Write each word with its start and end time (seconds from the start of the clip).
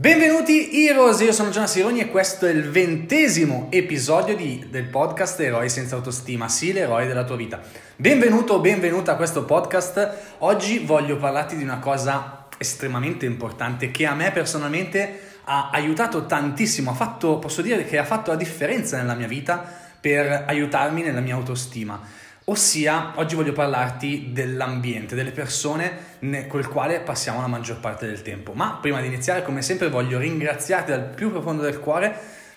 Benvenuti 0.00 0.86
Heroes, 0.86 1.20
io 1.20 1.30
sono 1.30 1.50
Gianna 1.50 1.66
Sironi 1.66 2.00
e 2.00 2.08
questo 2.08 2.46
è 2.46 2.50
il 2.50 2.70
ventesimo 2.70 3.66
episodio 3.68 4.34
di, 4.34 4.66
del 4.70 4.86
podcast 4.86 5.38
Eroi 5.40 5.68
senza 5.68 5.96
autostima, 5.96 6.48
sì 6.48 6.72
l'eroe 6.72 7.06
della 7.06 7.24
tua 7.24 7.36
vita. 7.36 7.60
Benvenuto 7.96 8.54
o 8.54 8.60
benvenuta 8.60 9.12
a 9.12 9.16
questo 9.16 9.44
podcast, 9.44 10.36
oggi 10.38 10.78
voglio 10.78 11.18
parlarti 11.18 11.54
di 11.54 11.62
una 11.62 11.80
cosa 11.80 12.46
estremamente 12.56 13.26
importante 13.26 13.90
che 13.90 14.06
a 14.06 14.14
me 14.14 14.32
personalmente 14.32 15.20
ha 15.44 15.68
aiutato 15.70 16.24
tantissimo, 16.24 16.92
ha 16.92 16.94
fatto, 16.94 17.38
posso 17.38 17.60
dire 17.60 17.84
che 17.84 17.98
ha 17.98 18.04
fatto 18.04 18.30
la 18.30 18.38
differenza 18.38 18.96
nella 18.96 19.12
mia 19.12 19.28
vita 19.28 19.62
per 20.00 20.44
aiutarmi 20.46 21.02
nella 21.02 21.20
mia 21.20 21.34
autostima. 21.34 22.00
Ossia, 22.44 23.12
oggi 23.16 23.34
voglio 23.34 23.52
parlarti 23.52 24.30
dell'ambiente, 24.32 25.14
delle 25.14 25.30
persone 25.30 26.18
con 26.48 26.60
le 26.60 26.66
quali 26.66 26.98
passiamo 27.00 27.40
la 27.40 27.46
maggior 27.46 27.78
parte 27.80 28.06
del 28.06 28.22
tempo. 28.22 28.54
Ma 28.54 28.78
prima 28.80 29.00
di 29.00 29.06
iniziare, 29.06 29.42
come 29.42 29.62
sempre, 29.62 29.88
voglio 29.88 30.18
ringraziarti 30.18 30.90
dal 30.90 31.04
più 31.04 31.30
profondo 31.30 31.62
del 31.62 31.78
cuore 31.78 32.12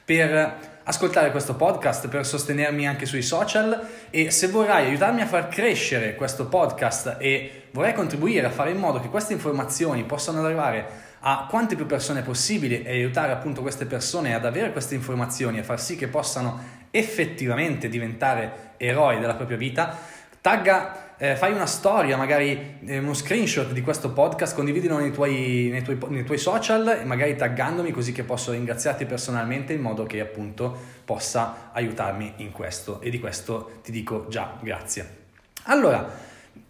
per 0.06 0.72
ascoltare 0.84 1.32
questo 1.32 1.56
podcast, 1.56 2.08
per 2.08 2.26
sostenermi 2.26 2.88
anche 2.88 3.06
sui 3.06 3.22
social 3.22 3.88
e 4.10 4.32
se 4.32 4.48
vorrai 4.48 4.88
aiutarmi 4.88 5.22
a 5.22 5.28
far 5.28 5.48
crescere 5.50 6.16
questo 6.16 6.48
podcast 6.48 7.18
e 7.20 7.66
vorrai 7.72 7.94
contribuire 7.94 8.48
a 8.48 8.52
fare 8.52 8.72
in 8.72 8.78
modo 8.78 9.00
che 9.00 9.10
queste 9.10 9.34
informazioni 9.34 10.04
possano 10.06 10.44
arrivare 10.44 11.12
a 11.20 11.46
quante 11.50 11.76
più 11.76 11.86
persone 11.86 12.22
possibili 12.22 12.84
e 12.84 12.92
aiutare 12.92 13.32
appunto 13.32 13.62
queste 13.62 13.86
persone 13.86 14.34
ad 14.34 14.46
avere 14.46 14.72
queste 14.72 14.96
informazioni 14.96 15.60
e 15.60 15.64
far 15.64 15.80
sì 15.80 15.96
che 15.96 16.08
possano 16.08 16.82
effettivamente 16.96 17.90
diventare 17.90 18.74
eroi 18.78 19.20
della 19.20 19.34
propria 19.34 19.58
vita, 19.58 19.98
tagga, 20.40 21.16
eh, 21.18 21.36
fai 21.36 21.52
una 21.52 21.66
storia, 21.66 22.18
magari 22.18 22.78
eh, 22.86 23.00
uno 23.00 23.16
screenshot 23.16 23.72
di 23.72 23.82
questo 23.82 24.12
podcast, 24.12 24.54
condividilo 24.54 25.00
nei 25.00 25.12
tuoi, 25.12 25.70
nei, 25.72 25.82
tuoi, 25.82 25.98
nei 26.10 26.24
tuoi 26.24 26.38
social 26.38 27.02
magari 27.06 27.36
taggandomi 27.36 27.90
così 27.90 28.12
che 28.12 28.22
posso 28.22 28.52
ringraziarti 28.52 29.06
personalmente 29.06 29.74
in 29.74 29.82
modo 29.82 30.06
che 30.06 30.20
appunto 30.20 30.78
possa 31.04 31.72
aiutarmi 31.74 32.34
in 32.38 32.52
questo 32.52 33.02
e 33.02 33.10
di 33.10 33.20
questo 33.20 33.80
ti 33.82 33.92
dico 33.92 34.28
già 34.30 34.56
grazie. 34.62 35.22
Allora, 35.64 36.08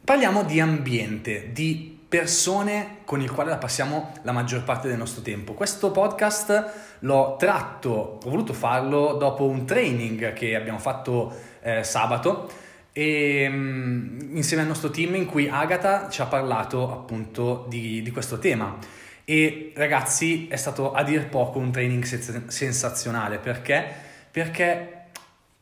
parliamo 0.05 0.43
di 0.43 0.61
ambiente, 0.61 1.51
di 1.51 1.99
persone 2.07 2.97
con 3.03 3.21
il 3.21 3.31
quale 3.31 3.49
la 3.49 3.57
passiamo 3.57 4.13
la 4.21 4.31
maggior 4.31 4.63
parte 4.63 4.87
del 4.87 4.97
nostro 4.97 5.21
tempo. 5.21 5.53
Questo 5.53 5.91
podcast 5.91 6.92
l'ho 7.03 7.35
tratto, 7.37 8.19
ho 8.23 8.29
voluto 8.29 8.53
farlo 8.53 9.13
dopo 9.13 9.45
un 9.45 9.65
training 9.65 10.33
che 10.33 10.55
abbiamo 10.55 10.79
fatto 10.79 11.35
eh, 11.61 11.83
sabato 11.83 12.49
e, 12.93 13.47
um, 13.47 14.29
insieme 14.33 14.61
al 14.63 14.69
nostro 14.69 14.89
team 14.89 15.15
in 15.15 15.25
cui 15.25 15.47
Agata 15.49 16.09
ci 16.09 16.21
ha 16.21 16.25
parlato 16.25 16.91
appunto 16.91 17.65
di, 17.67 18.01
di 18.01 18.11
questo 18.11 18.39
tema. 18.39 18.77
E 19.25 19.71
ragazzi 19.75 20.47
è 20.47 20.55
stato 20.55 20.91
a 20.93 21.03
dir 21.03 21.27
poco 21.27 21.59
un 21.59 21.71
training 21.71 22.03
sensazionale 22.47 23.37
perché? 23.37 23.85
Perché 24.31 25.05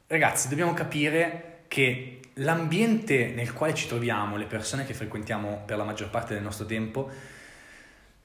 ragazzi 0.08 0.48
dobbiamo 0.48 0.74
capire 0.74 1.64
che 1.68 2.20
l'ambiente 2.36 3.32
nel 3.36 3.54
quale 3.54 3.74
ci 3.74 3.88
troviamo, 3.88 4.36
le 4.36 4.46
persone 4.46 4.86
che 4.86 4.94
frequentiamo 4.94 5.64
per 5.66 5.78
la 5.78 5.84
maggior 5.84 6.10
parte 6.10 6.34
del 6.34 6.44
nostro 6.44 6.66
tempo, 6.66 7.10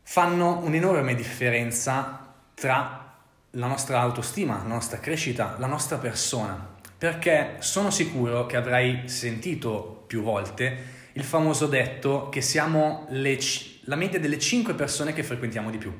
fanno 0.02 0.58
un'enorme 0.62 1.14
differenza 1.14 2.34
tra 2.54 3.05
la 3.56 3.66
nostra 3.66 4.00
autostima, 4.00 4.58
la 4.58 4.74
nostra 4.74 4.98
crescita, 4.98 5.56
la 5.58 5.66
nostra 5.66 5.96
persona. 5.96 6.74
Perché 6.98 7.56
sono 7.58 7.90
sicuro 7.90 8.46
che 8.46 8.56
avrai 8.56 9.08
sentito 9.08 10.04
più 10.06 10.22
volte 10.22 10.94
il 11.12 11.24
famoso 11.24 11.66
detto 11.66 12.28
che 12.28 12.42
siamo 12.42 13.06
le, 13.10 13.38
la 13.84 13.96
media 13.96 14.20
delle 14.20 14.38
5 14.38 14.74
persone 14.74 15.14
che 15.14 15.22
frequentiamo 15.22 15.70
di 15.70 15.78
più. 15.78 15.92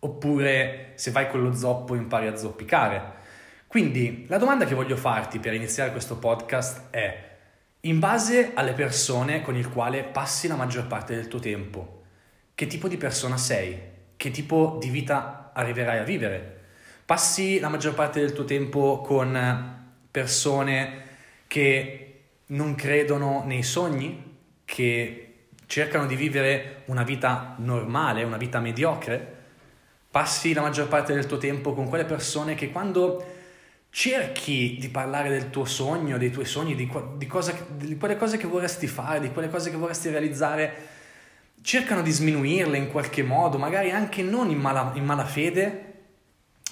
Oppure 0.00 0.92
se 0.94 1.10
vai 1.10 1.28
con 1.28 1.42
lo 1.42 1.52
zoppo 1.52 1.96
impari 1.96 2.28
a 2.28 2.36
zoppicare. 2.36 3.16
Quindi 3.66 4.26
la 4.28 4.38
domanda 4.38 4.64
che 4.64 4.74
voglio 4.74 4.96
farti 4.96 5.40
per 5.40 5.54
iniziare 5.54 5.90
questo 5.90 6.16
podcast 6.16 6.90
è, 6.90 7.26
in 7.80 7.98
base 7.98 8.52
alle 8.54 8.72
persone 8.72 9.42
con 9.42 9.56
il 9.56 9.68
quale 9.68 10.04
passi 10.04 10.46
la 10.46 10.54
maggior 10.54 10.86
parte 10.86 11.16
del 11.16 11.26
tuo 11.26 11.40
tempo, 11.40 12.02
che 12.54 12.66
tipo 12.68 12.86
di 12.86 12.96
persona 12.96 13.36
sei? 13.36 13.78
Che 14.16 14.30
tipo 14.30 14.78
di 14.80 14.88
vita 14.88 15.50
arriverai 15.52 15.98
a 15.98 16.04
vivere? 16.04 16.57
Passi 17.08 17.58
la 17.58 17.70
maggior 17.70 17.94
parte 17.94 18.20
del 18.20 18.34
tuo 18.34 18.44
tempo 18.44 19.00
con 19.00 19.86
persone 20.10 21.04
che 21.46 22.20
non 22.48 22.74
credono 22.74 23.44
nei 23.46 23.62
sogni, 23.62 24.36
che 24.66 25.36
cercano 25.64 26.04
di 26.04 26.14
vivere 26.16 26.82
una 26.88 27.04
vita 27.04 27.54
normale, 27.60 28.24
una 28.24 28.36
vita 28.36 28.60
mediocre? 28.60 29.36
Passi 30.10 30.52
la 30.52 30.60
maggior 30.60 30.86
parte 30.88 31.14
del 31.14 31.24
tuo 31.24 31.38
tempo 31.38 31.72
con 31.72 31.88
quelle 31.88 32.04
persone 32.04 32.54
che 32.54 32.70
quando 32.70 33.24
cerchi 33.88 34.76
di 34.78 34.90
parlare 34.90 35.30
del 35.30 35.48
tuo 35.48 35.64
sogno, 35.64 36.18
dei 36.18 36.30
tuoi 36.30 36.44
sogni, 36.44 36.74
di, 36.74 36.90
di, 37.16 37.26
cosa, 37.26 37.54
di, 37.70 37.96
quelle 37.96 38.18
cose 38.18 38.36
che 38.36 38.46
vorresti 38.46 38.86
fare, 38.86 39.20
di 39.20 39.32
quelle 39.32 39.48
cose 39.48 39.70
che 39.70 39.78
vorresti 39.78 40.10
realizzare, 40.10 40.74
cercano 41.62 42.02
di 42.02 42.10
sminuirle 42.10 42.76
in 42.76 42.90
qualche 42.90 43.22
modo, 43.22 43.56
magari 43.56 43.92
anche 43.92 44.20
non 44.20 44.50
in, 44.50 44.58
mala, 44.58 44.92
in 44.94 45.06
malafede, 45.06 45.87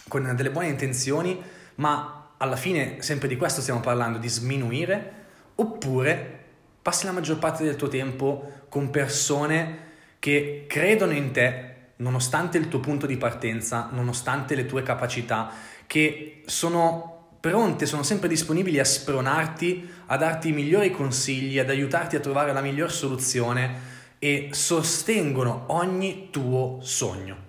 con 0.09 0.33
delle 0.35 0.51
buone 0.51 0.69
intenzioni, 0.69 1.41
ma 1.77 2.33
alla 2.37 2.57
fine 2.57 3.03
sempre 3.03 3.29
di 3.29 3.37
questo 3.37 3.61
stiamo 3.61 3.81
parlando, 3.81 4.19
di 4.19 4.29
sminuire, 4.29 5.13
oppure 5.57 6.45
passi 6.83 7.07
la 7.07 7.13
maggior 7.13 7.39
parte 7.39 7.65
del 7.65 7.77
tuo 7.77 7.89
tempo 7.89 8.65
con 8.69 8.91
persone 8.91 9.85
che 10.19 10.67
credono 10.69 11.13
in 11.13 11.31
te 11.33 11.75
nonostante 11.97 12.59
il 12.59 12.69
tuo 12.69 12.81
punto 12.81 13.07
di 13.07 13.17
partenza, 13.17 13.89
nonostante 13.93 14.55
le 14.55 14.67
tue 14.67 14.83
capacità, 14.83 15.51
che 15.87 16.43
sono 16.47 17.39
pronte, 17.41 17.87
sono 17.87 18.03
sempre 18.03 18.29
disponibili 18.29 18.79
a 18.79 18.85
spronarti, 18.85 19.89
a 20.07 20.17
darti 20.17 20.49
i 20.49 20.53
migliori 20.53 20.91
consigli, 20.91 21.59
ad 21.59 21.71
aiutarti 21.71 22.17
a 22.17 22.21
trovare 22.21 22.53
la 22.53 22.61
miglior 22.61 22.93
soluzione 22.93 23.95
e 24.19 24.49
sostengono 24.53 25.65
ogni 25.69 26.29
tuo 26.31 26.79
sogno. 26.83 27.45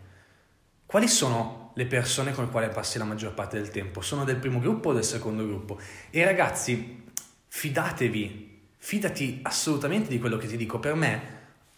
Quali 0.85 1.07
sono 1.07 1.66
le 1.77 1.85
persone 1.85 2.33
con 2.33 2.45
le 2.45 2.49
quali 2.49 2.69
passi 2.69 2.97
la 2.97 3.03
maggior 3.03 3.35
parte 3.35 3.55
del 3.55 3.69
tempo? 3.69 4.01
Sono 4.01 4.23
del 4.23 4.37
primo 4.37 4.59
gruppo 4.59 4.89
o 4.89 4.93
del 4.93 5.03
secondo 5.03 5.45
gruppo? 5.45 5.79
E 6.09 6.25
ragazzi, 6.25 7.03
fidatevi, 7.47 8.61
fidati 8.77 9.41
assolutamente 9.43 10.09
di 10.09 10.17
quello 10.17 10.37
che 10.37 10.47
ti 10.47 10.57
dico. 10.57 10.79
Per 10.79 10.95
me 10.95 11.35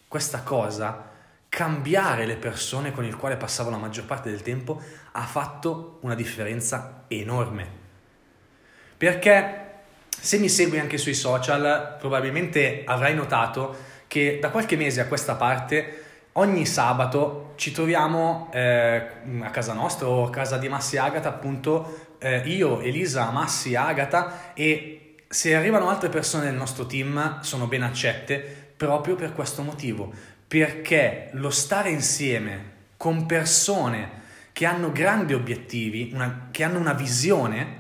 questa 0.08 0.42
cosa 0.42 1.12
cambiare 1.50 2.26
le 2.26 2.38
persone 2.38 2.94
con 2.94 3.04
il 3.04 3.18
quale 3.18 3.36
passavo 3.36 3.70
la 3.70 3.78
maggior 3.78 4.06
parte 4.06 4.30
del 4.30 4.42
tempo 4.42 4.82
ha 5.12 5.26
fatto 5.26 6.00
una 6.04 6.16
differenza 6.16 7.04
enorme. 7.10 7.68
Perché 8.96 9.66
se 10.08 10.38
mi 10.38 10.48
segui 10.48 10.80
anche 10.80 10.98
sui 10.98 11.14
social, 11.14 11.98
probabilmente 12.00 12.84
avrai 12.86 13.16
notato 13.16 13.76
che 14.08 14.40
da 14.40 14.50
qualche 14.50 14.78
mese 14.78 15.02
a 15.02 15.08
questa 15.08 15.36
parte 15.36 16.06
ogni 16.40 16.66
sabato 16.66 17.54
ci 17.56 17.72
troviamo 17.72 18.50
eh, 18.54 19.08
a 19.42 19.50
casa 19.50 19.74
nostra 19.74 20.08
o 20.08 20.26
a 20.26 20.30
casa 20.30 20.58
di 20.58 20.70
Massi 20.70 20.98
Agata, 20.98 21.28
appunto 21.28 22.16
eh, 22.20 22.40
io, 22.46 22.80
Elisa, 22.80 23.30
Massi, 23.32 23.76
Agata 23.76 24.54
e 24.54 25.16
se 25.28 25.56
arrivano 25.56 25.90
altre 25.90 26.10
persone 26.10 26.46
del 26.46 26.56
nostro 26.56 26.86
team 26.86 27.42
sono 27.42 27.68
ben 27.68 27.84
accette 27.84 28.38
proprio 28.76 29.16
per 29.16 29.34
questo 29.34 29.62
motivo, 29.62 30.12
perché 30.48 31.30
lo 31.34 31.50
stare 31.50 31.90
insieme 31.90 32.78
con 32.96 33.26
persone 33.26 34.18
che 34.54 34.66
hanno 34.66 34.92
grandi 34.92 35.34
obiettivi, 35.34 36.12
una, 36.14 36.48
che 36.52 36.64
hanno 36.64 36.80
una 36.80 36.94
visione, 36.94 37.78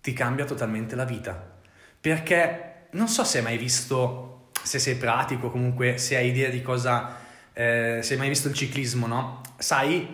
ti 0.00 0.12
cambia 0.12 0.46
totalmente 0.46 0.96
la 0.96 1.04
vita. 1.04 1.54
Perché 2.00 2.88
non 2.92 3.08
so 3.08 3.24
se 3.24 3.38
hai 3.38 3.44
mai 3.44 3.58
visto, 3.58 4.48
se 4.62 4.78
sei 4.78 4.96
pratico, 4.96 5.50
comunque 5.50 5.98
se 5.98 6.16
hai 6.16 6.28
idea 6.28 6.48
di 6.48 6.62
cosa, 6.62 7.24
eh, 7.58 8.00
se 8.02 8.12
hai 8.12 8.18
mai 8.18 8.28
visto 8.28 8.48
il 8.48 8.54
ciclismo, 8.54 9.06
no? 9.06 9.40
Sai, 9.56 10.06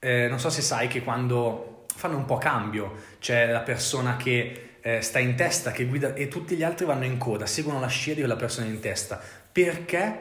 eh, 0.00 0.26
non 0.26 0.40
so 0.40 0.50
se 0.50 0.60
sai 0.60 0.88
che 0.88 1.04
quando 1.04 1.84
fanno 1.94 2.16
un 2.16 2.24
po' 2.24 2.36
cambio, 2.36 2.96
c'è 3.20 3.46
la 3.46 3.60
persona 3.60 4.16
che 4.16 4.78
eh, 4.80 5.00
sta 5.00 5.20
in 5.20 5.36
testa, 5.36 5.70
che 5.70 5.84
guida 5.84 6.14
e 6.14 6.26
tutti 6.26 6.56
gli 6.56 6.64
altri 6.64 6.84
vanno 6.84 7.04
in 7.04 7.16
coda, 7.16 7.46
seguono 7.46 7.78
la 7.78 7.86
scia 7.86 8.14
di 8.14 8.18
quella 8.18 8.34
persona 8.34 8.66
in 8.66 8.80
testa. 8.80 9.22
Perché? 9.52 10.18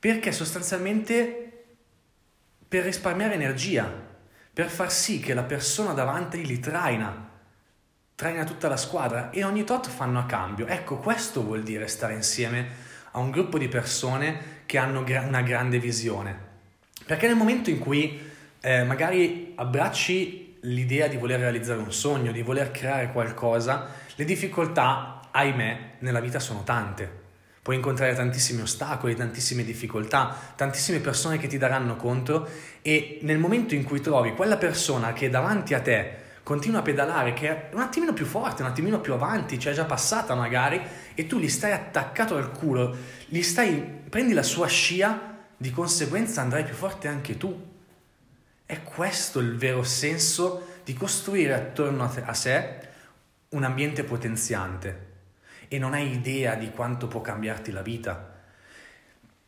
Perché 0.00 0.32
sostanzialmente 0.32 1.62
per 2.66 2.82
risparmiare 2.82 3.34
energia, 3.34 3.88
per 4.52 4.68
far 4.68 4.90
sì 4.90 5.20
che 5.20 5.32
la 5.32 5.44
persona 5.44 5.92
davanti 5.92 6.44
li 6.44 6.58
traina, 6.58 7.30
traina 8.16 8.42
tutta 8.42 8.66
la 8.66 8.76
squadra 8.76 9.30
e 9.30 9.44
ogni 9.44 9.62
tot 9.62 9.88
fanno 9.88 10.18
a 10.18 10.26
cambio. 10.26 10.66
Ecco, 10.66 10.96
questo 10.96 11.44
vuol 11.44 11.62
dire 11.62 11.86
stare 11.86 12.14
insieme 12.14 12.90
a 13.12 13.20
un 13.20 13.30
gruppo 13.30 13.58
di 13.58 13.68
persone 13.68 14.61
che 14.72 14.78
hanno 14.78 15.04
una 15.26 15.42
grande 15.42 15.78
visione. 15.78 16.34
Perché 17.04 17.26
nel 17.26 17.36
momento 17.36 17.68
in 17.68 17.78
cui 17.78 18.18
eh, 18.62 18.84
magari 18.84 19.52
abbracci 19.54 20.60
l'idea 20.62 21.08
di 21.08 21.18
voler 21.18 21.40
realizzare 21.40 21.78
un 21.78 21.92
sogno, 21.92 22.32
di 22.32 22.40
voler 22.40 22.70
creare 22.70 23.12
qualcosa, 23.12 23.88
le 24.14 24.24
difficoltà, 24.24 25.28
ahimè, 25.30 25.96
nella 25.98 26.20
vita 26.20 26.38
sono 26.38 26.62
tante 26.62 27.20
Puoi 27.62 27.76
incontrare 27.76 28.14
tantissimi 28.14 28.62
ostacoli, 28.62 29.14
tantissime 29.14 29.62
difficoltà, 29.62 30.36
tantissime 30.56 30.98
persone 30.98 31.38
che 31.38 31.46
ti 31.46 31.58
daranno 31.58 31.94
contro 31.94 32.48
e 32.80 33.20
nel 33.22 33.38
momento 33.38 33.74
in 33.74 33.84
cui 33.84 34.00
trovi 34.00 34.32
quella 34.32 34.56
persona 34.56 35.12
che 35.12 35.30
davanti 35.30 35.72
a 35.74 35.80
te 35.80 36.16
continua 36.52 36.80
a 36.80 36.82
pedalare, 36.82 37.32
che 37.32 37.48
è 37.48 37.74
un 37.74 37.80
attimino 37.80 38.12
più 38.12 38.26
forte, 38.26 38.60
un 38.60 38.68
attimino 38.68 39.00
più 39.00 39.14
avanti, 39.14 39.58
ci 39.58 39.70
è 39.70 39.72
già 39.72 39.86
passata 39.86 40.34
magari, 40.34 40.82
e 41.14 41.26
tu 41.26 41.38
gli 41.38 41.48
stai 41.48 41.72
attaccato 41.72 42.36
al 42.36 42.50
culo, 42.50 42.94
gli 43.24 43.40
stai, 43.40 43.80
prendi 44.10 44.34
la 44.34 44.42
sua 44.42 44.66
scia, 44.66 45.38
di 45.56 45.70
conseguenza 45.70 46.42
andrai 46.42 46.64
più 46.64 46.74
forte 46.74 47.08
anche 47.08 47.38
tu. 47.38 47.58
È 48.66 48.82
questo 48.82 49.38
il 49.38 49.56
vero 49.56 49.82
senso 49.82 50.80
di 50.84 50.92
costruire 50.92 51.54
attorno 51.54 52.04
a, 52.04 52.08
te, 52.08 52.22
a 52.22 52.34
sé 52.34 52.88
un 53.48 53.64
ambiente 53.64 54.04
potenziante 54.04 55.06
e 55.68 55.78
non 55.78 55.94
hai 55.94 56.12
idea 56.12 56.54
di 56.54 56.70
quanto 56.70 57.08
può 57.08 57.22
cambiarti 57.22 57.70
la 57.70 57.80
vita. 57.80 58.42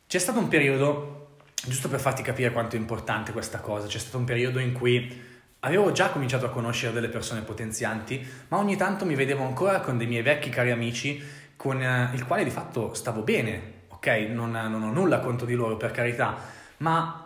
C'è 0.07 0.19
stato 0.19 0.39
un 0.39 0.49
periodo, 0.49 1.37
giusto 1.67 1.91
per 1.91 2.01
farti 2.01 2.23
capire 2.23 2.51
quanto 2.51 2.77
è 2.77 2.79
importante 2.79 3.33
questa 3.33 3.61
cosa, 3.61 3.89
c'è 3.89 3.99
stato 3.99 4.17
un 4.17 4.25
periodo 4.25 4.59
in 4.59 4.73
cui 4.73 5.33
avevo 5.65 5.93
già 5.93 6.11
cominciato 6.11 6.47
a 6.47 6.51
conoscere 6.51 6.93
delle 6.93 7.09
persone 7.09 7.41
potenzianti, 7.41 8.25
ma 8.49 8.59
ogni 8.59 8.77
tanto 8.77 9.05
mi 9.05 9.15
vedevo 9.15 9.45
ancora 9.45 9.81
con 9.81 9.97
dei 9.97 10.07
miei 10.07 10.23
vecchi 10.23 10.51
cari 10.51 10.71
amici 10.71 11.23
con 11.57 11.83
eh, 11.83 12.11
il 12.13 12.25
quale 12.27 12.45
di 12.45 12.51
fatto 12.51 12.95
stavo 12.95 13.23
bene, 13.23 13.83
ok? 13.89 14.07
Non, 14.31 14.51
non 14.51 14.83
ho 14.83 14.93
nulla 14.93 15.21
contro 15.21 15.47
di 15.47 15.55
loro 15.55 15.77
per 15.77 15.91
carità, 15.91 16.37
ma 16.79 17.21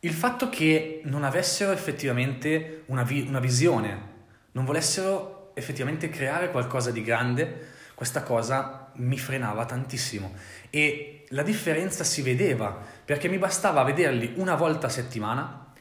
il 0.00 0.12
fatto 0.12 0.48
che 0.48 1.00
non 1.04 1.24
avessero 1.24 1.72
effettivamente 1.72 2.82
una, 2.86 3.02
vi- 3.02 3.26
una 3.28 3.40
visione, 3.40 4.14
non 4.52 4.64
volessero 4.64 5.50
effettivamente 5.54 6.08
creare 6.08 6.50
qualcosa 6.50 6.90
di 6.92 7.02
grande, 7.02 7.74
questa 7.94 8.22
cosa 8.22 8.92
mi 8.96 9.18
frenava 9.18 9.64
tantissimo 9.64 10.34
e 10.70 11.24
la 11.30 11.42
differenza 11.42 12.04
si 12.04 12.22
vedeva 12.22 12.78
perché 13.04 13.26
mi 13.26 13.38
bastava 13.38 13.82
vederli 13.82 14.34
una 14.36 14.54
volta 14.54 14.86
a 14.86 14.90
settimana 14.90 15.72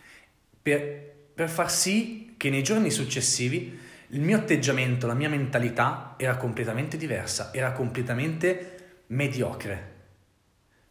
per, 0.61 1.04
per 1.35 1.49
far 1.49 1.69
sì 1.71 2.33
che 2.37 2.49
nei 2.49 2.63
giorni 2.63 2.89
successivi 2.89 3.79
il 4.09 4.21
mio 4.21 4.37
atteggiamento, 4.37 5.05
la 5.05 5.13
mia 5.13 5.29
mentalità 5.29 6.15
era 6.17 6.37
completamente 6.37 6.97
diversa, 6.97 7.53
era 7.53 7.71
completamente 7.73 9.03
mediocre. 9.07 9.93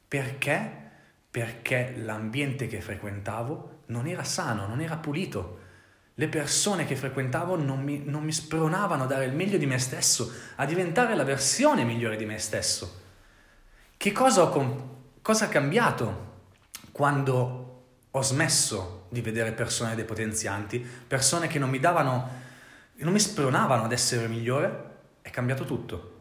Perché? 0.06 0.82
Perché 1.30 1.94
l'ambiente 1.96 2.68
che 2.68 2.80
frequentavo 2.80 3.82
non 3.86 4.06
era 4.06 4.22
sano, 4.22 4.66
non 4.66 4.80
era 4.80 4.96
pulito 4.96 5.62
le 6.16 6.28
persone 6.28 6.84
che 6.84 6.94
frequentavo 6.94 7.56
non 7.56 7.82
mi, 7.82 8.02
non 8.04 8.22
mi 8.22 8.30
spronavano 8.30 9.02
a 9.02 9.06
dare 9.06 9.24
il 9.24 9.34
meglio 9.34 9.58
di 9.58 9.66
me 9.66 9.78
stesso, 9.78 10.32
a 10.56 10.64
diventare 10.64 11.16
la 11.16 11.24
versione 11.24 11.82
migliore 11.82 12.16
di 12.16 12.24
me 12.24 12.38
stesso. 12.38 13.00
Che 13.96 14.12
cosa, 14.12 14.44
ho, 14.44 14.98
cosa 15.22 15.46
ha 15.46 15.48
cambiato 15.48 16.32
quando 16.92 17.82
ho 18.10 18.22
smesso 18.22 19.03
di 19.14 19.22
vedere 19.22 19.52
persone 19.52 19.94
depotenzianti, 19.94 20.78
persone 21.06 21.46
che 21.46 21.58
non 21.58 21.70
mi 21.70 21.78
davano, 21.78 22.28
non 22.96 23.12
mi 23.12 23.20
spronavano 23.20 23.84
ad 23.84 23.92
essere 23.92 24.28
migliore? 24.28 24.92
È 25.22 25.30
cambiato 25.30 25.64
tutto. 25.64 26.12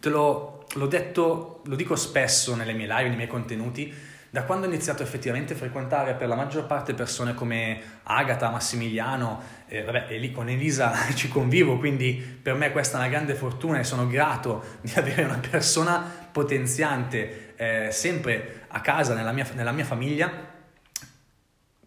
Te 0.00 0.08
l'ho, 0.08 0.64
l'ho 0.72 0.86
detto, 0.86 1.62
lo 1.64 1.74
dico 1.74 1.96
spesso 1.96 2.54
nelle 2.54 2.72
mie 2.72 2.86
live, 2.86 3.08
nei 3.08 3.16
miei 3.16 3.28
contenuti, 3.28 3.92
da 4.30 4.44
quando 4.44 4.66
ho 4.66 4.68
iniziato 4.68 5.02
effettivamente 5.02 5.54
a 5.54 5.56
frequentare 5.56 6.14
per 6.14 6.28
la 6.28 6.34
maggior 6.34 6.66
parte 6.66 6.92
persone 6.92 7.34
come 7.34 7.80
Agata, 8.04 8.50
Massimiliano, 8.50 9.40
eh, 9.66 9.82
vabbè, 9.82 10.06
e 10.08 10.18
lì 10.18 10.30
con 10.32 10.48
Elisa 10.48 10.94
ci 11.14 11.28
convivo, 11.28 11.78
quindi 11.78 12.12
per 12.14 12.54
me 12.54 12.70
questa 12.70 12.98
è 12.98 13.00
una 13.00 13.08
grande 13.08 13.34
fortuna 13.34 13.78
e 13.78 13.84
sono 13.84 14.06
grato 14.06 14.62
di 14.82 14.92
avere 14.94 15.24
una 15.24 15.40
persona 15.50 15.98
potenziante 16.30 17.47
eh, 17.60 17.88
sempre 17.90 18.66
a 18.68 18.80
casa, 18.80 19.14
nella 19.14 19.32
mia, 19.32 19.46
nella 19.54 19.72
mia 19.72 19.84
famiglia. 19.84 20.30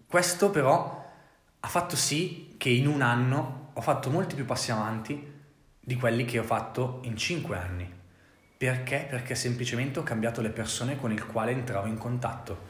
Questo 0.06 0.50
però 0.50 1.09
ha 1.62 1.68
fatto 1.68 1.95
sì 1.95 2.56
che 2.57 2.68
in 2.68 2.88
un 2.88 3.01
anno 3.01 3.69
ho 3.73 3.81
fatto 3.81 4.09
molti 4.09 4.35
più 4.35 4.44
passi 4.44 4.71
avanti 4.71 5.39
di 5.79 5.95
quelli 5.95 6.25
che 6.25 6.39
ho 6.39 6.44
fatto 6.44 7.00
in 7.03 7.15
cinque 7.15 7.57
anni. 7.57 7.89
Perché? 8.57 9.07
Perché 9.09 9.33
semplicemente 9.33 10.00
ho 10.00 10.03
cambiato 10.03 10.41
le 10.41 10.50
persone 10.50 10.97
con 10.97 11.13
il 11.13 11.25
quale 11.25 11.51
entravo 11.51 11.88
in 11.88 11.97
contatto. 11.97 12.69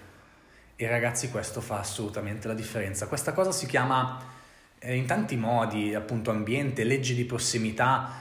E 0.75 0.87
ragazzi, 0.87 1.31
questo 1.31 1.59
fa 1.59 1.79
assolutamente 1.79 2.47
la 2.47 2.53
differenza. 2.53 3.07
Questa 3.07 3.33
cosa 3.33 3.51
si 3.51 3.65
chiama 3.65 4.23
eh, 4.77 4.95
in 4.95 5.07
tanti 5.07 5.35
modi, 5.35 5.95
appunto 5.95 6.29
ambiente, 6.29 6.83
legge 6.83 7.15
di 7.15 7.25
prossimità, 7.25 8.11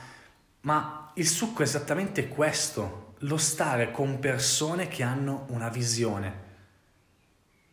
ma 0.63 1.13
il 1.15 1.29
succo 1.29 1.61
è 1.61 1.65
esattamente 1.65 2.29
questo, 2.29 3.10
lo 3.25 3.37
stare 3.37 3.91
con 3.91 4.19
persone 4.19 4.89
che 4.89 5.03
hanno 5.03 5.47
una 5.49 5.69
visione, 5.69 6.49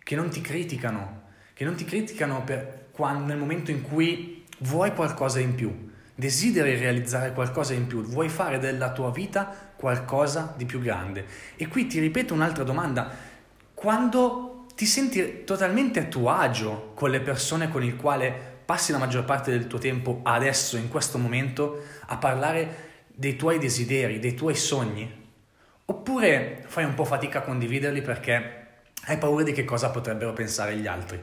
che 0.04 0.16
non 0.16 0.30
ti 0.30 0.42
criticano, 0.42 1.24
che 1.54 1.64
non 1.64 1.76
ti 1.76 1.86
criticano 1.86 2.44
quando, 2.92 3.26
nel 3.26 3.38
momento 3.38 3.72
in 3.72 3.82
cui 3.82 4.46
vuoi 4.60 4.94
qualcosa 4.94 5.40
in 5.40 5.56
più, 5.56 5.92
desideri 6.16 6.76
realizzare 6.76 7.32
qualcosa 7.32 7.74
in 7.74 7.88
più, 7.88 8.02
vuoi 8.02 8.28
fare 8.28 8.60
della 8.60 8.92
tua 8.92 9.12
vita 9.12 9.72
qualcosa 9.76 10.54
di 10.58 10.66
più 10.66 10.82
grande. 10.82 11.26
E 11.56 11.68
qui 11.68 11.88
ti 11.88 12.00
ripeto 12.00 12.34
un'altra 12.34 12.64
domanda, 12.64 13.10
quando 13.74 14.66
ti 14.76 14.86
senti 14.86 15.44
totalmente 15.44 16.00
a 16.00 16.06
tuo 16.06 16.30
agio 16.30 16.92
con 16.94 17.10
le 17.10 17.22
persone 17.22 17.70
con 17.70 17.82
le 17.82 17.96
quali 17.96 18.32
passi 18.66 18.92
la 18.92 18.98
maggior 18.98 19.24
parte 19.24 19.50
del 19.50 19.68
tuo 19.68 19.80
tempo 19.80 20.20
adesso, 20.24 20.76
in 20.76 20.90
questo 20.90 21.18
momento, 21.18 21.84
a 22.08 22.18
parlare 22.18 23.06
dei 23.08 23.36
tuoi 23.36 23.60
desideri, 23.60 24.20
dei 24.20 24.34
tuoi 24.34 24.56
sogni? 24.56 25.17
Oppure 25.90 26.66
fai 26.68 26.84
un 26.84 26.96
po' 26.96 27.06
fatica 27.06 27.40
a 27.40 27.44
condividerli 27.44 28.02
perché 28.02 28.66
hai 29.06 29.18
paura 29.18 29.44
di 29.44 29.54
che 29.54 29.64
cosa 29.64 29.90
potrebbero 29.90 30.34
pensare 30.34 30.76
gli 30.76 30.86
altri? 30.86 31.22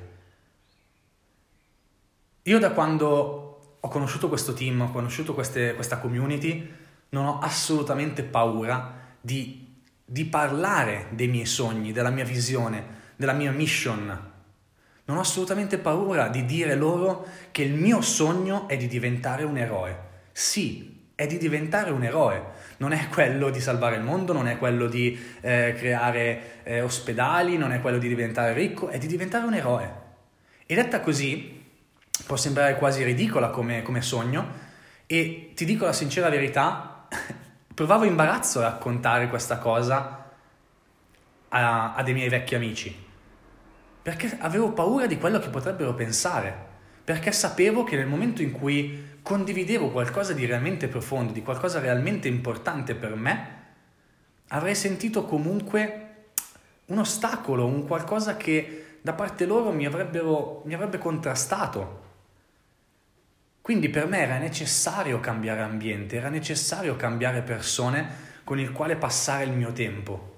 Io 2.44 2.58
da 2.58 2.70
quando 2.70 3.76
ho 3.78 3.88
conosciuto 3.88 4.28
questo 4.28 4.55
team, 4.55 4.81
ho 4.81 4.90
conosciuto 4.90 5.34
queste, 5.34 5.75
questa 5.75 5.99
community, 5.99 6.66
non 7.11 7.26
ho 7.26 7.38
assolutamente 7.40 8.22
paura 8.22 9.16
di, 9.20 9.81
di 10.02 10.25
parlare 10.25 11.08
dei 11.10 11.28
miei 11.28 11.44
sogni, 11.44 11.93
della 11.93 12.10
mia 12.10 12.25
visione, 12.25 13.12
della 13.17 13.34
mia 13.34 13.52
mission. 13.52 14.32
Non 15.05 15.17
ho 15.19 15.20
assolutamente 15.20 15.76
paura 15.76 16.28
di 16.28 16.46
dire 16.46 16.75
loro 16.75 17.26
che 17.50 17.64
il 17.64 17.75
mio 17.75 18.00
sogno 18.00 18.67
è 18.67 18.78
di 18.78 18.87
diventare 18.87 19.44
un 19.44 19.58
eroe. 19.58 20.12
Sì, 20.32 20.94
è 21.14 21.26
di 21.26 21.38
diventare 21.38 21.90
un 21.90 22.02
eroe. 22.02 22.43
Non 22.78 22.93
è 22.93 23.08
quello 23.08 23.50
di 23.50 23.61
salvare 23.61 23.96
il 23.96 24.02
mondo, 24.02 24.32
non 24.32 24.49
è 24.49 24.58
quello 24.58 24.87
di 24.87 25.19
eh, 25.40 25.75
creare 25.76 26.62
eh, 26.64 26.81
ospedali, 26.81 27.56
non 27.56 27.72
è 27.72 27.81
quello 27.81 27.99
di 27.99 28.08
diventare 28.08 28.52
ricco, 28.52 28.88
è 28.88 28.99
di 28.99 29.06
diventare 29.06 29.46
un 29.46 29.55
eroe. 29.55 30.02
E 30.67 30.74
detta 30.74 31.00
così, 31.00 31.62
può 32.27 32.36
sembrare 32.36 32.77
quasi 32.77 33.05
ridicola 33.05 33.50
come, 33.50 33.82
come 33.82 34.03
sogno, 34.03 34.62
e 35.06 35.53
ti 35.55 35.65
dico 35.65 35.84
la 35.84 35.93
sincera 35.93 36.29
verità, 36.29 37.06
provavo 37.74 38.05
imbarazzo 38.05 38.60
a 38.60 38.62
raccontare 38.62 39.29
questa 39.29 39.58
cosa 39.58 40.32
a, 41.48 41.94
a 41.94 42.03
dei 42.03 42.15
miei 42.15 42.29
vecchi 42.29 42.55
amici, 42.55 43.05
perché 44.03 44.36
avevo 44.41 44.72
paura 44.72 45.06
di 45.06 45.19
quello 45.19 45.38
che 45.38 45.48
potrebbero 45.48 45.94
pensare, 45.94 46.72
perché 47.05 47.32
sapevo 47.32 47.84
che 47.84 47.96
nel 47.96 48.06
momento 48.06 48.41
in 48.41 48.51
cui 48.51 49.13
condividevo 49.20 49.91
qualcosa 49.91 50.32
di 50.32 50.46
realmente 50.46 50.89
profondo, 50.89 51.32
di 51.32 51.43
qualcosa 51.43 51.79
realmente 51.79 52.29
importante 52.29 52.94
per 52.94 53.15
me, 53.15 53.63
avrei 54.49 54.75
sentito 54.75 55.25
comunque 55.25 56.01
un 56.87 56.99
ostacolo, 56.99 57.67
un 57.67 57.87
qualcosa 57.87 58.37
che 58.37 58.99
da 59.03 59.13
parte 59.13 59.44
loro 59.44 59.70
mi, 59.70 59.87
mi 59.87 60.75
avrebbe 60.75 60.99
contrastato. 60.99 62.03
Quindi 63.61 63.89
per 63.89 64.06
me 64.06 64.19
era 64.19 64.39
necessario 64.39 65.20
cambiare 65.20 65.61
ambiente, 65.61 66.17
era 66.17 66.29
necessario 66.29 66.96
cambiare 66.96 67.43
persone 67.43 68.32
con 68.44 68.58
il 68.58 68.73
quale 68.73 68.96
passare 68.96 69.44
il 69.44 69.53
mio 69.53 69.73
tempo. 69.73 70.32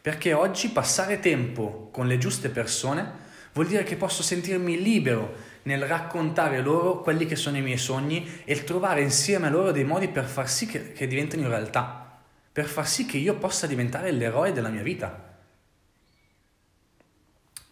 Perché 0.00 0.32
oggi 0.32 0.70
passare 0.70 1.20
tempo 1.20 1.88
con 1.92 2.06
le 2.06 2.18
giuste 2.18 2.48
persone 2.48 3.28
vuol 3.52 3.66
dire 3.66 3.82
che 3.82 3.96
posso 3.96 4.22
sentirmi 4.22 4.80
libero 4.80 5.49
nel 5.62 5.86
raccontare 5.86 6.60
loro 6.60 7.00
quelli 7.00 7.26
che 7.26 7.36
sono 7.36 7.56
i 7.56 7.62
miei 7.62 7.78
sogni 7.78 8.42
e 8.44 8.64
trovare 8.64 9.02
insieme 9.02 9.46
a 9.46 9.50
loro 9.50 9.72
dei 9.72 9.84
modi 9.84 10.08
per 10.08 10.24
far 10.24 10.48
sì 10.48 10.66
che, 10.66 10.92
che 10.92 11.06
diventino 11.06 11.48
realtà, 11.48 12.18
per 12.52 12.66
far 12.66 12.86
sì 12.86 13.06
che 13.06 13.18
io 13.18 13.36
possa 13.36 13.66
diventare 13.66 14.10
l'eroe 14.10 14.52
della 14.52 14.68
mia 14.68 14.82
vita. 14.82 15.28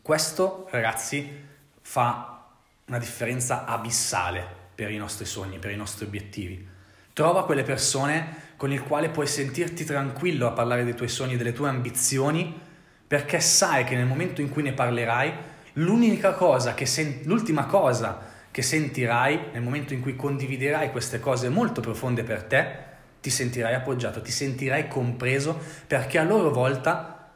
Questo, 0.02 0.68
ragazzi, 0.71 1.47
fa 1.80 2.47
una 2.87 2.99
differenza 2.99 3.64
abissale 3.64 4.57
per 4.75 4.90
i 4.90 4.97
nostri 4.97 5.25
sogni, 5.25 5.59
per 5.59 5.71
i 5.71 5.76
nostri 5.76 6.07
obiettivi. 6.07 6.66
Trova 7.12 7.45
quelle 7.45 7.64
persone 7.64 8.47
con 8.57 8.68
le 8.68 8.78
quali 8.78 9.09
puoi 9.11 9.26
sentirti 9.26 9.85
tranquillo 9.85 10.47
a 10.47 10.52
parlare 10.52 10.85
dei 10.85 10.95
tuoi 10.95 11.09
sogni, 11.09 11.37
delle 11.37 11.52
tue 11.52 11.68
ambizioni, 11.68 12.59
perché 13.07 13.40
sai 13.40 13.85
che 13.85 13.97
nel 13.97 14.07
momento 14.07 14.40
in 14.40 14.49
cui 14.50 14.62
ne 14.62 14.73
parlerai, 14.73 15.33
l'unica 15.75 16.32
cosa 16.32 16.75
che 16.75 16.87
sen- 16.87 17.20
l'ultima 17.25 17.66
cosa 17.66 18.26
che 18.50 18.62
sentirai 18.62 19.50
nel 19.52 19.62
momento 19.62 19.94
in 19.94 20.00
cui 20.00 20.16
condividerai 20.16 20.90
queste 20.90 21.20
cose 21.20 21.48
molto 21.48 21.80
profonde 21.80 22.22
per 22.22 22.42
te 22.44 22.87
ti 23.20 23.30
sentirai 23.30 23.75
appoggiato, 23.75 24.22
ti 24.22 24.30
sentirai 24.30 24.88
compreso 24.88 25.58
perché 25.87 26.18
a 26.18 26.25
loro 26.25 26.50
volta 26.50 27.32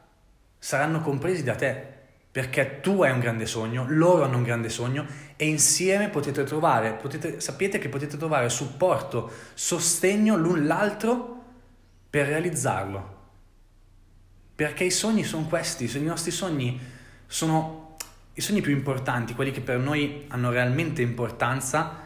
saranno 0.59 1.01
compresi 1.01 1.43
da 1.43 1.55
te, 1.57 1.91
perché 2.31 2.81
tu 2.81 3.03
hai 3.03 3.11
un 3.11 3.19
grande 3.19 3.47
sogno, 3.47 3.85
loro 3.89 4.23
hanno 4.25 4.37
un 4.37 4.43
grande 4.43 4.69
sogno 4.69 5.05
e 5.37 5.47
insieme 5.47 6.09
potete 6.09 6.45
trovare, 6.45 6.93
potete, 6.93 7.41
sapete 7.41 7.79
che 7.79 7.89
potete 7.89 8.17
trovare 8.17 8.49
supporto, 8.49 9.31
sostegno 9.55 10.37
l'un 10.37 10.67
l'altro 10.67 11.43
per 12.09 12.27
realizzarlo. 12.27 13.21
Perché 14.55 14.85
i 14.85 14.91
sogni 14.91 15.25
sono 15.25 15.47
questi, 15.47 15.91
i 15.97 16.03
nostri 16.03 16.31
sogni 16.31 16.81
sono 17.27 17.92
i 18.35 18.41
sogni 18.41 18.61
più 18.63 18.73
importanti, 18.73 19.35
quelli 19.35 19.51
che 19.51 19.61
per 19.61 19.79
noi 19.79 20.25
hanno 20.29 20.51
realmente 20.51 21.03
importanza, 21.03 22.01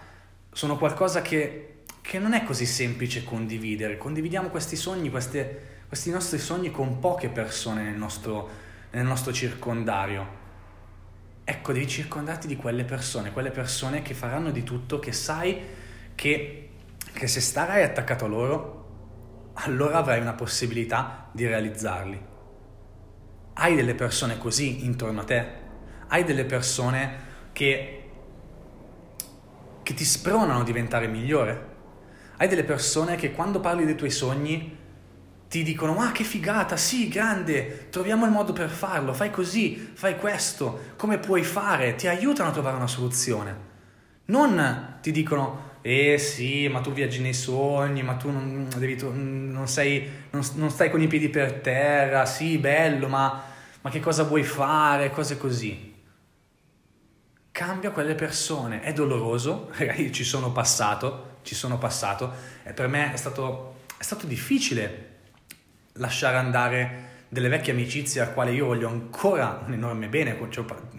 sono 0.51 0.77
qualcosa 0.77 1.23
che, 1.23 1.83
che 2.01 2.19
non 2.19 2.33
è 2.33 2.43
così 2.43 2.67
semplice 2.67 3.23
condividere. 3.23 3.97
Condividiamo 3.97 4.49
questi 4.49 4.75
sogni, 4.75 5.11
queste, 5.11 5.83
questi 5.87 6.11
nostri 6.11 6.39
sogni 6.39 6.71
con 6.71 6.99
poche 6.99 7.29
persone 7.29 7.83
nel 7.83 7.97
nostro, 7.97 8.51
nel 8.91 9.05
nostro 9.05 9.33
circondario. 9.33 10.45
Ecco, 11.45 11.73
devi 11.73 11.87
circondarti 11.87 12.49
di 12.49 12.57
quelle 12.57 12.85
persone, 12.85 13.33
quelle 13.33 13.51
persone 13.51 14.03
che 14.03 14.15
faranno 14.15 14.51
di 14.51 14.65
tutto, 14.65 14.99
che 14.99 15.13
sai 15.13 15.61
che, 16.17 16.71
che 17.13 17.27
se 17.29 17.41
starai 17.41 17.85
attaccato 17.85 18.25
a 18.25 18.29
loro, 18.29 19.53
allora 19.53 19.99
avrai 19.99 20.21
una 20.21 20.33
possibilità 20.33 21.29
di 21.31 21.47
realizzarli. 21.47 22.21
Hai 23.53 23.75
delle 23.77 23.95
persone 23.95 24.39
così 24.39 24.85
intorno 24.85 25.21
a 25.21 25.25
te? 25.25 25.65
Hai 26.09 26.25
delle 26.25 26.45
persone 26.45 27.25
che, 27.53 28.11
che 29.83 29.95
ti 29.95 30.05
spronano 30.05 30.61
a 30.61 30.65
diventare 30.65 31.07
migliore. 31.07 31.75
Hai 32.37 32.49
delle 32.49 32.65
persone 32.65 33.17
che 33.17 33.33
quando 33.33 33.61
parli 33.61 33.85
dei 33.85 33.95
tuoi 33.95 34.11
sogni 34.11 34.85
ti 35.49 35.63
dicono 35.63 35.95
ma 35.95 36.13
che 36.13 36.25
figata, 36.25 36.77
sì, 36.77 37.09
grande, 37.09 37.89
troviamo 37.89 38.27
il 38.27 38.33
modo 38.33 38.53
per 38.53 38.69
farlo, 38.69 39.15
fai 39.15 39.31
così, 39.31 39.93
fai 39.95 40.19
questo, 40.19 40.81
come 40.97 41.19
puoi 41.19 41.43
fare, 41.45 41.95
ti 41.95 42.09
aiutano 42.09 42.51
a 42.51 42.53
trovare 42.53 42.77
una 42.77 42.87
soluzione. 42.87 43.75
Non 44.27 44.99
ti 45.01 45.13
dicono 45.13 45.75
eh 45.83 46.19
sì, 46.19 46.67
ma 46.69 46.81
tu 46.81 46.93
viaggi 46.93 47.21
nei 47.21 47.33
sogni, 47.33 48.03
ma 48.03 48.15
tu 48.15 48.31
non, 48.31 48.69
devi, 48.77 48.99
non, 49.01 49.69
sei, 49.69 50.07
non, 50.31 50.43
non, 50.55 50.69
stai 50.69 50.91
con 50.91 51.01
i 51.01 51.07
piedi 51.07 51.29
per 51.29 51.61
terra, 51.61 52.27
sì, 52.27 52.59
bello, 52.59 53.07
ma, 53.07 53.41
ma 53.81 53.89
che 53.89 54.01
cosa 54.01 54.25
vuoi 54.25 54.43
fare, 54.43 55.11
cose 55.11 55.39
così 55.39 55.95
cambia 57.57 57.91
quelle 57.91 58.15
persone. 58.15 58.83
È 58.83 58.93
doloroso, 58.93 59.71
io 59.97 60.11
ci 60.11 60.25
sono 60.25 60.53
passato, 60.53 61.39
ci 61.41 61.55
sono 61.55 61.79
passato, 61.79 62.31
e 62.63 62.75
per 62.75 62.87
me 62.87 63.15
è 63.15 63.17
stato, 63.17 63.85
è 63.97 64.03
stato 64.03 64.27
difficile 64.27 65.15
lasciare 65.95 66.37
andare 66.37 67.05
delle 67.29 67.49
vecchie 67.49 67.73
amicizie 67.73 68.21
a 68.21 68.29
quale 68.29 68.53
io 68.53 68.67
voglio 68.67 68.89
ancora 68.89 69.63
un 69.65 69.73
enorme 69.73 70.09
bene, 70.09 70.39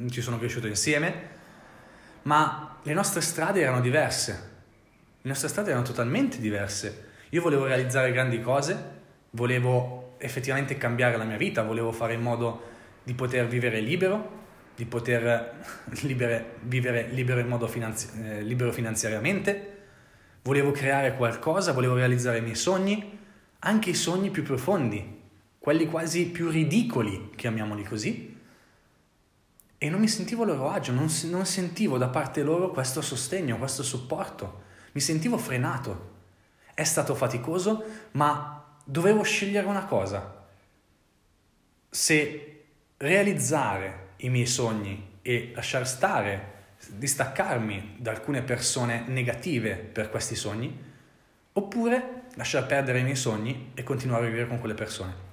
ci 0.09 0.21
sono 0.21 0.39
cresciuto 0.39 0.65
insieme, 0.65 1.35
ma 2.23 2.79
le 2.81 2.93
nostre 2.93 3.21
strade 3.21 3.61
erano 3.61 3.79
diverse, 3.79 4.51
le 5.21 5.29
nostre 5.29 5.49
strade 5.49 5.69
erano 5.69 5.85
totalmente 5.85 6.39
diverse. 6.39 7.05
Io 7.29 7.41
volevo 7.43 7.65
realizzare 7.65 8.11
grandi 8.11 8.41
cose, 8.41 8.95
volevo 9.29 10.15
effettivamente 10.17 10.75
cambiare 10.75 11.17
la 11.17 11.23
mia 11.23 11.37
vita, 11.37 11.61
volevo 11.61 11.91
fare 11.91 12.13
in 12.13 12.21
modo 12.21 12.63
di 13.03 13.13
poter 13.13 13.45
vivere 13.45 13.79
libero, 13.79 14.37
di 14.77 14.86
poter 14.86 15.55
libere, 16.03 16.57
vivere 16.62 17.07
libero, 17.10 17.39
in 17.39 17.48
modo 17.48 17.67
finanzi- 17.67 18.10
eh, 18.22 18.43
libero 18.43 18.72
finanziariamente, 18.72 19.77
volevo 20.43 20.69
creare 20.69 21.15
qualcosa, 21.15 21.74
volevo 21.74 21.96
realizzare 21.96 22.38
i 22.38 22.41
miei 22.41 22.55
sogni, 22.55 23.17
anche 23.60 23.89
i 23.89 23.96
sogni 23.96 24.29
più 24.29 24.43
profondi, 24.43 25.19
quelli 25.57 25.88
quasi 25.88 26.27
più 26.27 26.50
ridicoli, 26.50 27.31
chiamiamoli 27.36 27.84
così, 27.84 28.38
e 29.79 29.89
non 29.89 30.00
mi 30.00 30.07
sentivo 30.07 30.43
loro 30.43 30.69
agio, 30.69 30.91
non, 30.91 31.07
non 31.24 31.46
sentivo 31.48 31.98
da 31.98 32.10
parte 32.10 32.43
loro 32.43 32.69
questo 32.69 33.01
sostegno, 33.01 33.57
questo 33.57 33.81
supporto, 33.81 34.62
mi 34.91 35.01
sentivo 35.01 35.39
frenato. 35.39 36.15
È 36.75 36.84
stato 36.84 37.15
faticoso, 37.15 37.84
ma 38.12 38.63
dovevo 38.84 39.24
scegliere 39.24 39.65
una 39.65 39.86
cosa. 39.86 40.46
Se 41.89 42.65
realizzare 42.98 44.06
i 44.17 44.29
miei 44.29 44.45
sogni 44.45 45.19
e 45.21 45.51
lasciar 45.53 45.88
stare, 45.88 46.55
distaccarmi 46.88 47.95
da 47.97 48.12
alcune 48.12 48.41
persone 48.41 49.03
negative 49.07 49.75
per 49.75 50.09
questi 50.09 50.36
sogni, 50.36 50.86
oppure 51.53 52.24
lasciar 52.36 52.65
perdere 52.65 53.00
i 53.00 53.03
miei 53.03 53.15
sogni 53.15 53.71
e 53.74 53.83
continuare 53.83 54.25
a 54.25 54.29
vivere 54.29 54.47
con 54.47 54.59
quelle 54.59 54.75
persone. 54.75 55.25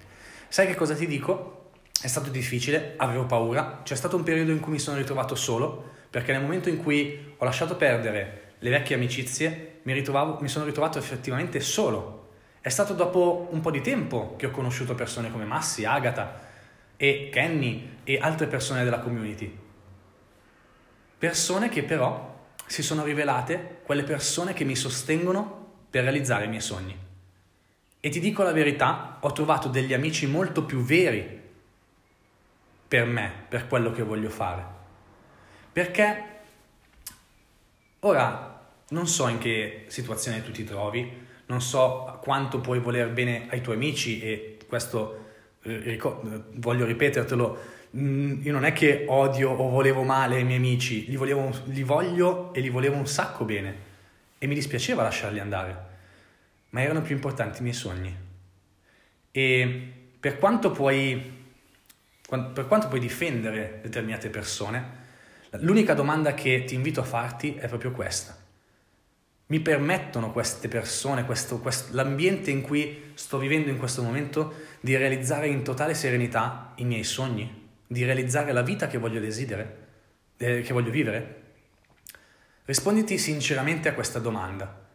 Sai 0.48 0.66
che 0.66 0.74
cosa 0.74 0.94
ti 0.94 1.06
dico? 1.06 1.70
È 2.00 2.06
stato 2.06 2.30
difficile, 2.30 2.94
avevo 2.96 3.26
paura, 3.26 3.80
c'è 3.82 3.94
stato 3.94 4.16
un 4.16 4.22
periodo 4.22 4.50
in 4.50 4.60
cui 4.60 4.72
mi 4.72 4.78
sono 4.78 4.96
ritrovato 4.96 5.34
solo, 5.34 5.92
perché 6.10 6.32
nel 6.32 6.42
momento 6.42 6.68
in 6.68 6.82
cui 6.82 7.34
ho 7.36 7.44
lasciato 7.44 7.76
perdere 7.76 8.54
le 8.58 8.70
vecchie 8.70 8.96
amicizie, 8.96 9.80
mi, 9.82 9.92
mi 9.92 10.48
sono 10.48 10.64
ritrovato 10.64 10.98
effettivamente 10.98 11.60
solo. 11.60 12.28
È 12.60 12.68
stato 12.68 12.94
dopo 12.94 13.48
un 13.50 13.60
po' 13.60 13.70
di 13.70 13.80
tempo 13.80 14.36
che 14.36 14.46
ho 14.46 14.50
conosciuto 14.50 14.94
persone 14.94 15.30
come 15.30 15.44
Massi, 15.44 15.84
Agata, 15.84 16.40
e 16.96 17.28
Kenny 17.32 17.98
e 18.04 18.18
altre 18.18 18.46
persone 18.46 18.84
della 18.84 19.00
community. 19.00 19.58
Persone 21.18 21.68
che 21.68 21.82
però 21.82 22.32
si 22.66 22.82
sono 22.82 23.04
rivelate 23.04 23.80
quelle 23.84 24.02
persone 24.02 24.52
che 24.52 24.64
mi 24.64 24.76
sostengono 24.76 25.72
per 25.90 26.02
realizzare 26.02 26.44
i 26.44 26.48
miei 26.48 26.60
sogni. 26.60 26.96
E 28.00 28.08
ti 28.10 28.20
dico 28.20 28.42
la 28.42 28.52
verità, 28.52 29.18
ho 29.20 29.32
trovato 29.32 29.68
degli 29.68 29.94
amici 29.94 30.26
molto 30.26 30.64
più 30.64 30.82
veri 30.82 31.42
per 32.86 33.06
me, 33.06 33.32
per 33.48 33.66
quello 33.66 33.92
che 33.92 34.02
voglio 34.02 34.28
fare. 34.28 34.64
Perché 35.72 36.24
ora 38.00 38.62
non 38.90 39.06
so 39.06 39.28
in 39.28 39.38
che 39.38 39.86
situazione 39.88 40.44
tu 40.44 40.52
ti 40.52 40.64
trovi, 40.64 41.26
non 41.46 41.60
so 41.60 42.18
quanto 42.22 42.60
puoi 42.60 42.78
voler 42.78 43.10
bene 43.10 43.46
ai 43.50 43.60
tuoi 43.60 43.76
amici 43.76 44.20
e 44.20 44.58
questo 44.68 45.23
voglio 46.54 46.84
ripetertelo, 46.84 47.58
mm, 47.96 48.42
io 48.42 48.52
non 48.52 48.64
è 48.64 48.72
che 48.72 49.04
odio 49.08 49.50
o 49.50 49.68
volevo 49.68 50.02
male 50.02 50.36
ai 50.36 50.44
miei 50.44 50.58
amici, 50.58 51.06
li, 51.08 51.16
volevo, 51.16 51.50
li 51.66 51.82
voglio 51.82 52.52
e 52.52 52.60
li 52.60 52.68
volevo 52.68 52.96
un 52.96 53.06
sacco 53.06 53.44
bene 53.44 53.92
e 54.38 54.46
mi 54.46 54.54
dispiaceva 54.54 55.02
lasciarli 55.02 55.40
andare, 55.40 55.76
ma 56.70 56.82
erano 56.82 57.02
più 57.02 57.14
importanti 57.14 57.60
i 57.60 57.62
miei 57.62 57.74
sogni. 57.74 58.14
E 59.30 59.92
per 60.20 60.38
quanto 60.38 60.70
puoi, 60.70 61.32
per 62.28 62.66
quanto 62.66 62.88
puoi 62.88 63.00
difendere 63.00 63.80
determinate 63.82 64.28
persone, 64.28 65.02
l'unica 65.60 65.94
domanda 65.94 66.34
che 66.34 66.64
ti 66.64 66.74
invito 66.74 67.00
a 67.00 67.04
farti 67.04 67.54
è 67.54 67.68
proprio 67.68 67.90
questa 67.90 68.42
mi 69.54 69.60
permettono 69.60 70.32
queste 70.32 70.66
persone, 70.66 71.24
questo, 71.24 71.60
questo, 71.60 71.94
l'ambiente 71.94 72.50
in 72.50 72.60
cui 72.60 73.12
sto 73.14 73.38
vivendo 73.38 73.70
in 73.70 73.78
questo 73.78 74.02
momento, 74.02 74.52
di 74.80 74.96
realizzare 74.96 75.46
in 75.46 75.62
totale 75.62 75.94
serenità 75.94 76.72
i 76.78 76.84
miei 76.84 77.04
sogni, 77.04 77.70
di 77.86 78.04
realizzare 78.04 78.50
la 78.50 78.62
vita 78.62 78.88
che 78.88 78.98
voglio 78.98 79.20
desidere, 79.20 79.86
eh, 80.38 80.60
che 80.62 80.72
voglio 80.72 80.90
vivere? 80.90 81.42
Risponditi 82.64 83.16
sinceramente 83.16 83.88
a 83.88 83.94
questa 83.94 84.18
domanda 84.18 84.88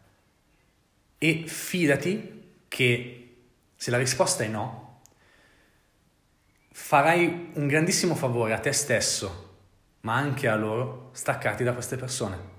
e 1.16 1.44
fidati 1.46 2.42
che 2.68 3.36
se 3.74 3.90
la 3.90 3.96
risposta 3.96 4.44
è 4.44 4.48
no, 4.48 5.00
farai 6.70 7.52
un 7.54 7.66
grandissimo 7.66 8.14
favore 8.14 8.52
a 8.52 8.58
te 8.58 8.72
stesso, 8.72 9.56
ma 10.00 10.16
anche 10.16 10.48
a 10.48 10.54
loro, 10.54 11.08
staccarti 11.12 11.64
da 11.64 11.72
queste 11.72 11.96
persone 11.96 12.58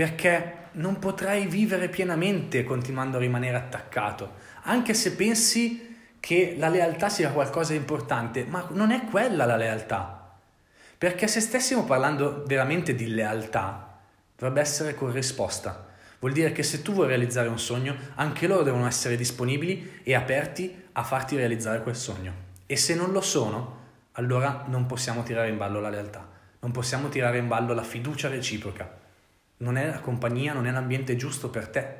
perché 0.00 0.68
non 0.72 0.98
potrai 0.98 1.44
vivere 1.44 1.90
pienamente 1.90 2.64
continuando 2.64 3.18
a 3.18 3.20
rimanere 3.20 3.58
attaccato, 3.58 4.32
anche 4.62 4.94
se 4.94 5.12
pensi 5.12 6.14
che 6.18 6.54
la 6.56 6.70
lealtà 6.70 7.10
sia 7.10 7.32
qualcosa 7.32 7.72
di 7.72 7.78
importante, 7.78 8.46
ma 8.46 8.66
non 8.70 8.92
è 8.92 9.04
quella 9.04 9.44
la 9.44 9.56
lealtà. 9.56 10.38
Perché 10.96 11.28
se 11.28 11.40
stessimo 11.40 11.84
parlando 11.84 12.44
veramente 12.46 12.94
di 12.94 13.08
lealtà, 13.08 13.98
dovrebbe 14.38 14.62
essere 14.62 14.94
corrisposta. 14.94 15.88
Vuol 16.18 16.32
dire 16.32 16.52
che 16.52 16.62
se 16.62 16.80
tu 16.80 16.94
vuoi 16.94 17.08
realizzare 17.08 17.48
un 17.48 17.58
sogno, 17.58 17.94
anche 18.14 18.46
loro 18.46 18.62
devono 18.62 18.86
essere 18.86 19.16
disponibili 19.16 20.00
e 20.02 20.14
aperti 20.14 20.82
a 20.92 21.02
farti 21.02 21.36
realizzare 21.36 21.82
quel 21.82 21.96
sogno. 21.96 22.32
E 22.64 22.74
se 22.76 22.94
non 22.94 23.12
lo 23.12 23.20
sono, 23.20 23.80
allora 24.12 24.64
non 24.66 24.86
possiamo 24.86 25.22
tirare 25.22 25.50
in 25.50 25.58
ballo 25.58 25.78
la 25.78 25.90
lealtà, 25.90 26.26
non 26.60 26.70
possiamo 26.70 27.10
tirare 27.10 27.36
in 27.36 27.48
ballo 27.48 27.74
la 27.74 27.82
fiducia 27.82 28.30
reciproca 28.30 28.99
non 29.60 29.76
è 29.76 29.86
la 29.86 30.00
compagnia, 30.00 30.52
non 30.52 30.66
è 30.66 30.70
l'ambiente 30.70 31.16
giusto 31.16 31.50
per 31.50 31.68
te. 31.68 31.98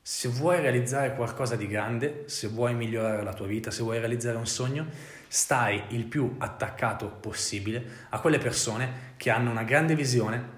Se 0.00 0.28
vuoi 0.28 0.60
realizzare 0.60 1.14
qualcosa 1.14 1.56
di 1.56 1.66
grande, 1.66 2.24
se 2.26 2.48
vuoi 2.48 2.74
migliorare 2.74 3.22
la 3.22 3.34
tua 3.34 3.46
vita, 3.46 3.70
se 3.70 3.82
vuoi 3.82 3.98
realizzare 3.98 4.36
un 4.36 4.46
sogno, 4.46 4.86
stai 5.26 5.82
il 5.88 6.06
più 6.06 6.36
attaccato 6.38 7.08
possibile 7.08 8.06
a 8.08 8.20
quelle 8.20 8.38
persone 8.38 9.14
che 9.16 9.30
hanno 9.30 9.50
una 9.50 9.64
grande 9.64 9.94
visione, 9.94 10.56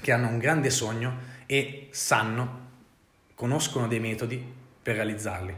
che 0.00 0.12
hanno 0.12 0.28
un 0.28 0.38
grande 0.38 0.70
sogno 0.70 1.18
e 1.46 1.88
sanno, 1.92 2.68
conoscono 3.34 3.88
dei 3.88 4.00
metodi 4.00 4.44
per 4.82 4.96
realizzarli. 4.96 5.54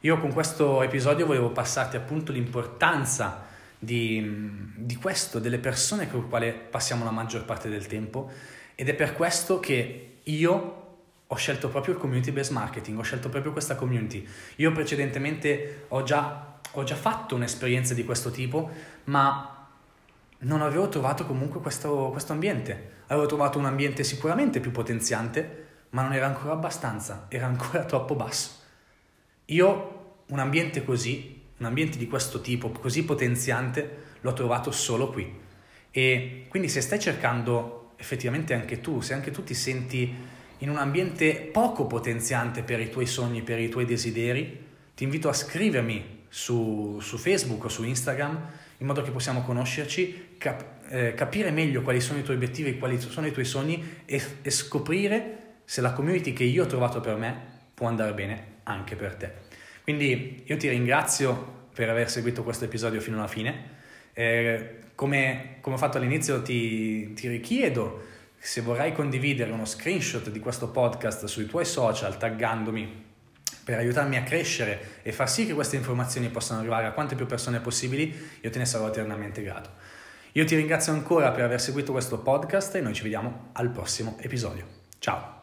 Io 0.00 0.20
con 0.20 0.32
questo 0.32 0.82
episodio 0.82 1.26
volevo 1.26 1.50
passarti 1.50 1.96
appunto 1.96 2.32
l'importanza 2.32 3.46
di, 3.78 4.74
di 4.74 4.96
questo, 4.96 5.38
delle 5.38 5.58
persone 5.58 6.10
con 6.10 6.22
le 6.22 6.28
quali 6.28 6.52
passiamo 6.52 7.04
la 7.04 7.10
maggior 7.10 7.44
parte 7.44 7.68
del 7.68 7.86
tempo 7.86 8.30
ed 8.80 8.88
è 8.88 8.94
per 8.94 9.12
questo 9.12 9.58
che 9.58 10.18
io 10.22 10.86
ho 11.26 11.34
scelto 11.34 11.68
proprio 11.68 11.94
il 11.94 12.00
community 12.00 12.30
based 12.30 12.52
marketing, 12.52 12.96
ho 12.96 13.02
scelto 13.02 13.28
proprio 13.28 13.50
questa 13.50 13.74
community. 13.74 14.24
Io 14.56 14.70
precedentemente 14.70 15.86
ho 15.88 16.04
già, 16.04 16.60
ho 16.70 16.84
già 16.84 16.94
fatto 16.94 17.34
un'esperienza 17.34 17.92
di 17.92 18.04
questo 18.04 18.30
tipo, 18.30 18.70
ma 19.06 19.66
non 20.38 20.62
avevo 20.62 20.88
trovato 20.88 21.26
comunque 21.26 21.60
questo, 21.60 22.10
questo 22.12 22.32
ambiente. 22.32 22.90
Avevo 23.08 23.26
trovato 23.26 23.58
un 23.58 23.64
ambiente 23.64 24.04
sicuramente 24.04 24.60
più 24.60 24.70
potenziante, 24.70 25.66
ma 25.90 26.02
non 26.02 26.12
era 26.12 26.26
ancora 26.26 26.52
abbastanza, 26.52 27.26
era 27.30 27.46
ancora 27.46 27.82
troppo 27.84 28.14
basso. 28.14 28.50
Io 29.46 30.20
un 30.28 30.38
ambiente 30.38 30.84
così, 30.84 31.42
un 31.56 31.66
ambiente 31.66 31.98
di 31.98 32.06
questo 32.06 32.40
tipo, 32.40 32.70
così 32.70 33.04
potenziante, 33.04 34.04
l'ho 34.20 34.32
trovato 34.34 34.70
solo 34.70 35.10
qui. 35.10 35.36
E 35.90 36.46
quindi 36.48 36.68
se 36.68 36.80
stai 36.80 37.00
cercando 37.00 37.77
effettivamente 37.98 38.54
anche 38.54 38.80
tu, 38.80 39.00
se 39.00 39.12
anche 39.12 39.30
tu 39.30 39.44
ti 39.44 39.54
senti 39.54 40.14
in 40.58 40.70
un 40.70 40.78
ambiente 40.78 41.34
poco 41.52 41.86
potenziante 41.86 42.62
per 42.62 42.80
i 42.80 42.88
tuoi 42.88 43.06
sogni, 43.06 43.42
per 43.42 43.58
i 43.58 43.68
tuoi 43.68 43.84
desideri, 43.84 44.66
ti 44.94 45.04
invito 45.04 45.28
a 45.28 45.32
scrivermi 45.32 46.24
su, 46.28 46.98
su 47.00 47.18
Facebook 47.18 47.64
o 47.64 47.68
su 47.68 47.84
Instagram 47.84 48.50
in 48.78 48.86
modo 48.86 49.02
che 49.02 49.10
possiamo 49.10 49.42
conoscerci, 49.42 50.36
cap- 50.38 50.90
eh, 50.90 51.14
capire 51.14 51.50
meglio 51.50 51.82
quali 51.82 52.00
sono 52.00 52.18
i 52.18 52.22
tuoi 52.22 52.36
obiettivi, 52.36 52.78
quali 52.78 53.00
sono 53.00 53.26
i 53.26 53.32
tuoi 53.32 53.44
sogni 53.44 54.02
e, 54.04 54.22
e 54.42 54.50
scoprire 54.50 55.36
se 55.64 55.80
la 55.80 55.92
community 55.92 56.32
che 56.32 56.44
io 56.44 56.64
ho 56.64 56.66
trovato 56.66 57.00
per 57.00 57.16
me 57.16 57.36
può 57.74 57.88
andare 57.88 58.14
bene 58.14 58.56
anche 58.64 58.96
per 58.96 59.14
te. 59.16 59.32
Quindi 59.82 60.44
io 60.46 60.56
ti 60.56 60.68
ringrazio 60.68 61.66
per 61.74 61.88
aver 61.88 62.10
seguito 62.10 62.42
questo 62.42 62.64
episodio 62.64 63.00
fino 63.00 63.18
alla 63.18 63.28
fine. 63.28 63.76
Eh, 64.18 64.78
come, 64.96 65.58
come, 65.60 65.76
ho 65.76 65.78
fatto 65.78 65.96
all'inizio 65.96 66.42
ti, 66.42 67.12
ti 67.12 67.28
richiedo 67.28 68.02
se 68.36 68.62
vorrai 68.62 68.92
condividere 68.92 69.52
uno 69.52 69.64
screenshot 69.64 70.28
di 70.30 70.40
questo 70.40 70.70
podcast 70.70 71.26
sui 71.26 71.46
tuoi 71.46 71.64
social 71.64 72.16
taggandomi 72.16 73.04
per 73.62 73.78
aiutarmi 73.78 74.16
a 74.16 74.24
crescere 74.24 75.02
e 75.02 75.12
far 75.12 75.30
sì 75.30 75.46
che 75.46 75.54
queste 75.54 75.76
informazioni 75.76 76.30
possano 76.30 76.58
arrivare 76.58 76.86
a 76.86 76.90
quante 76.90 77.14
più 77.14 77.26
persone 77.26 77.60
possibili, 77.60 78.12
io 78.40 78.50
te 78.50 78.58
ne 78.58 78.64
sarò 78.64 78.88
eternamente 78.88 79.40
grato. 79.40 79.70
Io 80.32 80.44
ti 80.44 80.56
ringrazio 80.56 80.92
ancora 80.92 81.30
per 81.30 81.44
aver 81.44 81.60
seguito 81.60 81.92
questo 81.92 82.18
podcast 82.18 82.74
e 82.74 82.80
noi 82.80 82.94
ci 82.94 83.04
vediamo 83.04 83.50
al 83.52 83.70
prossimo 83.70 84.16
episodio. 84.20 84.66
Ciao! 84.98 85.37